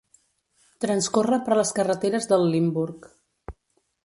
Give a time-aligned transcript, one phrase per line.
[0.85, 3.11] Transcorre per les carreteres del Limburg.